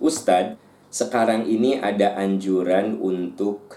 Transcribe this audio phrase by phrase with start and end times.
[0.00, 0.56] Ustadz,
[0.88, 3.76] sekarang ini ada anjuran untuk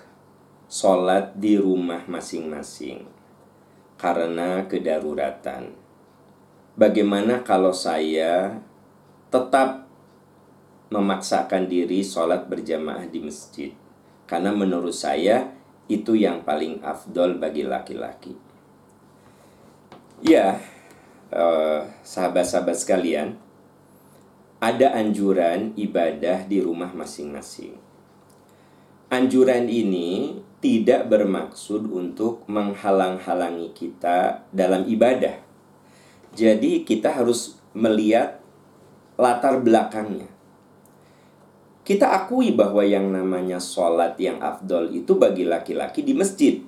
[0.72, 3.04] sholat di rumah masing-masing
[4.00, 5.76] karena kedaruratan.
[6.80, 8.56] Bagaimana kalau saya
[9.28, 9.84] tetap
[10.96, 13.76] memaksakan diri sholat berjamaah di masjid?
[14.24, 15.52] Karena menurut saya
[15.92, 18.32] itu yang paling afdol bagi laki-laki.
[20.24, 20.56] Ya,
[21.36, 23.43] eh, sahabat-sahabat sekalian,
[24.64, 27.76] ada anjuran ibadah di rumah masing-masing.
[29.12, 35.36] Anjuran ini tidak bermaksud untuk menghalang-halangi kita dalam ibadah.
[36.32, 38.40] Jadi, kita harus melihat
[39.20, 40.32] latar belakangnya.
[41.84, 46.64] Kita akui bahwa yang namanya sholat yang afdol itu bagi laki-laki di masjid.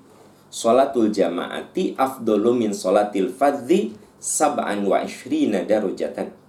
[0.52, 6.45] Sholatul jamaati afdolu min sholatil fadzi sab'an wa ishrina darujatan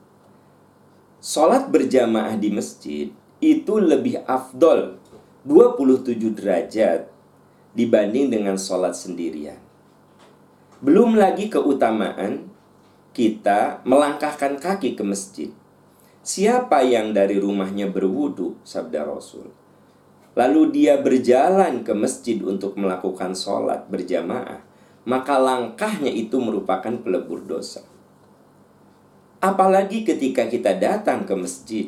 [1.16, 3.08] Sholat berjamaah di masjid
[3.40, 5.00] itu lebih afdol
[5.48, 7.08] 27 derajat
[7.72, 9.60] dibanding dengan sholat sendirian.
[10.84, 12.52] Belum lagi keutamaan
[13.16, 15.50] kita melangkahkan kaki ke masjid.
[16.20, 19.48] Siapa yang dari rumahnya berwudu, sabda Rasul.
[20.36, 24.60] Lalu dia berjalan ke masjid untuk melakukan sholat berjamaah,
[25.08, 27.80] maka langkahnya itu merupakan pelebur dosa.
[29.36, 31.86] Apalagi ketika kita datang ke masjid,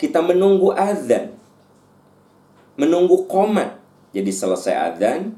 [0.00, 1.36] kita menunggu azan,
[2.80, 3.76] menunggu komat.
[4.16, 5.36] Jadi selesai azan,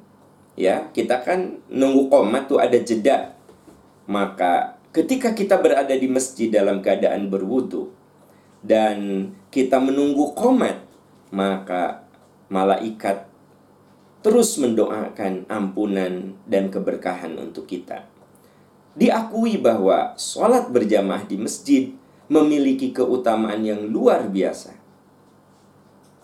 [0.55, 3.35] ya kita kan nunggu komat tuh ada jeda.
[4.07, 7.91] Maka ketika kita berada di masjid dalam keadaan berwudu
[8.63, 10.79] dan kita menunggu komat,
[11.35, 12.07] maka
[12.47, 13.27] malaikat
[14.23, 18.14] terus mendoakan ampunan dan keberkahan untuk kita
[18.95, 21.91] diakui bahwa sholat berjamaah di masjid
[22.31, 24.75] memiliki keutamaan yang luar biasa.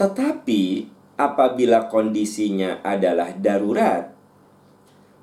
[0.01, 0.89] Tetapi
[1.21, 4.17] apabila kondisinya adalah darurat,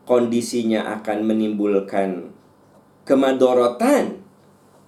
[0.06, 2.30] kondisinya akan menimbulkan
[3.08, 4.22] kemadorotan,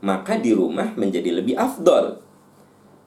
[0.06, 2.22] maka di rumah menjadi lebih afdol.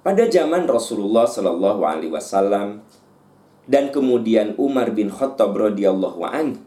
[0.02, 2.82] Pada zaman Rasulullah Shallallahu Alaihi Wasallam
[3.70, 6.58] dan kemudian Umar bin Khattab radhiyallahu an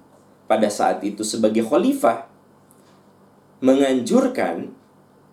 [0.47, 2.31] pada saat itu sebagai khalifah
[3.59, 4.71] menganjurkan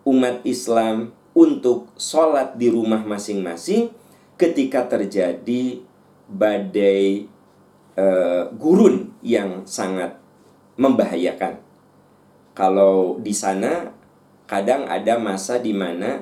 [0.03, 3.89] umat Islam untuk sholat di rumah masing-masing
[4.37, 5.81] ketika terjadi
[6.29, 7.27] badai
[7.97, 10.17] uh, gurun yang sangat
[10.77, 11.61] membahayakan.
[12.53, 13.93] Kalau di sana
[14.45, 16.21] kadang ada masa di mana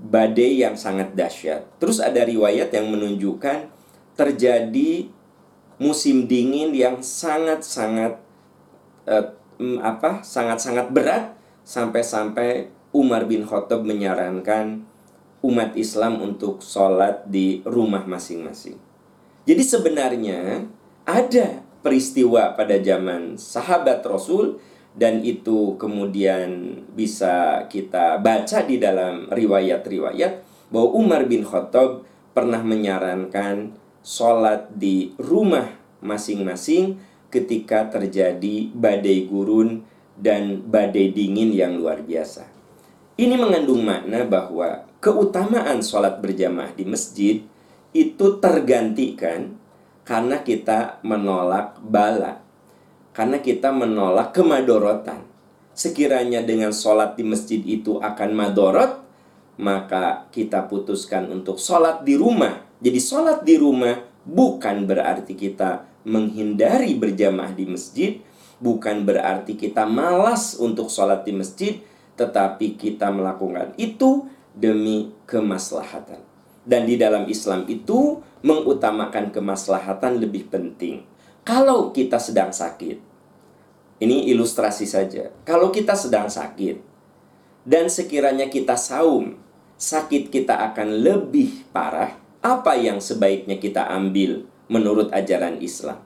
[0.00, 1.68] badai yang sangat dahsyat.
[1.78, 3.68] Terus ada riwayat yang menunjukkan
[4.14, 5.10] terjadi
[5.76, 8.18] musim dingin yang sangat-sangat
[9.10, 9.26] uh,
[9.58, 11.34] mm, apa sangat-sangat berat
[11.64, 14.86] sampai-sampai Umar bin Khattab menyarankan
[15.44, 18.80] umat Islam untuk sholat di rumah masing-masing.
[19.44, 20.64] Jadi sebenarnya
[21.04, 24.56] ada peristiwa pada zaman sahabat Rasul
[24.96, 30.32] dan itu kemudian bisa kita baca di dalam riwayat-riwayat
[30.72, 36.96] bahwa Umar bin Khattab pernah menyarankan sholat di rumah masing-masing
[37.34, 39.82] ketika terjadi badai gurun
[40.14, 42.46] dan badai dingin yang luar biasa.
[43.18, 47.42] Ini mengandung makna bahwa keutamaan sholat berjamaah di masjid
[47.90, 49.58] itu tergantikan
[50.06, 52.42] karena kita menolak bala,
[53.10, 55.26] karena kita menolak kemadorotan.
[55.74, 59.02] Sekiranya dengan sholat di masjid itu akan madorot,
[59.58, 62.62] maka kita putuskan untuk sholat di rumah.
[62.78, 68.12] Jadi sholat di rumah bukan berarti kita menghindari berjamaah di masjid
[68.64, 71.84] bukan berarti kita malas untuk sholat di masjid,
[72.16, 74.24] tetapi kita melakukan itu
[74.56, 76.22] demi kemaslahatan.
[76.64, 81.04] Dan di dalam Islam itu mengutamakan kemaslahatan lebih penting.
[81.44, 82.96] Kalau kita sedang sakit,
[84.00, 85.28] ini ilustrasi saja.
[85.44, 86.80] Kalau kita sedang sakit
[87.68, 89.36] dan sekiranya kita saum,
[89.76, 92.23] sakit kita akan lebih parah.
[92.44, 94.44] Apa yang sebaiknya kita ambil?
[94.68, 96.00] menurut ajaran Islam.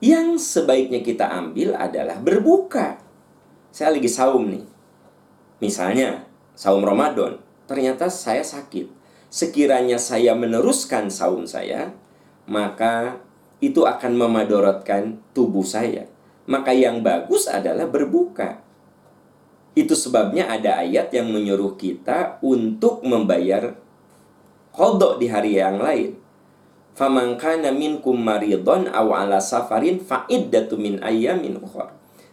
[0.00, 3.00] Yang sebaiknya kita ambil adalah berbuka.
[3.72, 4.64] Saya lagi saum nih.
[5.60, 7.40] Misalnya, saum Ramadan.
[7.64, 8.92] Ternyata saya sakit.
[9.32, 11.92] Sekiranya saya meneruskan saum saya,
[12.46, 13.20] maka
[13.58, 16.06] itu akan memadorotkan tubuh saya.
[16.46, 18.62] Maka yang bagus adalah berbuka.
[19.76, 23.76] Itu sebabnya ada ayat yang menyuruh kita untuk membayar
[24.76, 26.26] kodok di hari yang lain
[26.96, 31.60] faman kana minkum maridon aw ala safarin fa iddatu min ayyamin.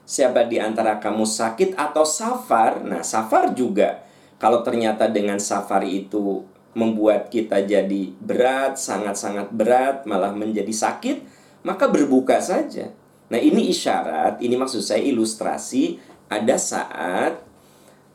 [0.03, 2.83] Siapa di antara kamu sakit atau safar?
[2.83, 4.03] Nah, safar juga
[4.43, 6.43] Kalau ternyata dengan safari itu
[6.75, 11.23] membuat kita jadi berat, sangat-sangat berat, malah menjadi sakit,
[11.63, 12.91] maka berbuka saja.
[13.31, 15.95] Nah, ini isyarat, ini maksud saya ilustrasi
[16.27, 17.39] ada saat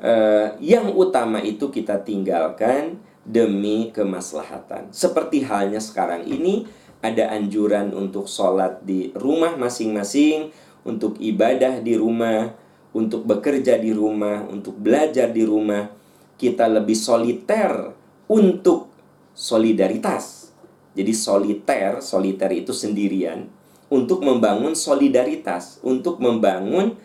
[0.05, 4.89] uh, yang utama itu kita tinggalkan demi kemaslahatan.
[4.89, 6.65] Seperti halnya sekarang ini
[7.05, 10.49] ada anjuran untuk sholat di rumah masing-masing,
[10.89, 12.57] untuk ibadah di rumah,
[12.97, 15.93] untuk bekerja di rumah, untuk belajar di rumah.
[16.41, 17.93] Kita lebih soliter
[18.33, 18.89] untuk
[19.37, 20.51] solidaritas.
[20.97, 23.47] Jadi soliter, soliter itu sendirian
[23.89, 26.97] untuk membangun solidaritas, untuk membangun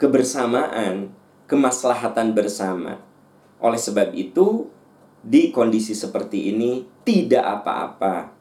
[0.00, 1.12] kebersamaan,
[1.46, 2.98] kemaslahatan bersama.
[3.60, 4.72] Oleh sebab itu,
[5.22, 8.34] di kondisi seperti ini tidak apa-apa.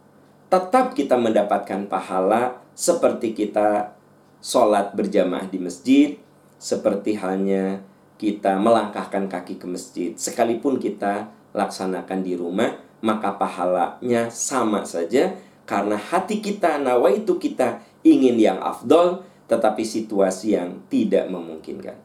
[0.51, 3.93] Tetap kita mendapatkan pahala seperti kita
[4.41, 6.17] sholat berjamaah di masjid,
[6.57, 7.85] seperti halnya
[8.17, 10.11] kita melangkahkan kaki ke masjid.
[10.17, 18.35] Sekalipun kita laksanakan di rumah, maka pahalanya sama saja karena hati kita, nawaitu kita ingin
[18.35, 21.95] yang afdol, tetapi situasi yang tidak memungkinkan.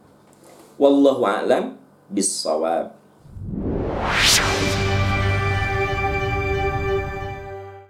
[0.76, 1.80] Wallahu a'lam
[2.12, 2.92] bissawab.
[3.98, 4.75] 我不。